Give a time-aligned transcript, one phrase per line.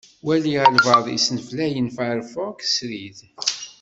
[0.25, 3.17] Wali albaɛḍ i yesneflayen Firefox srid.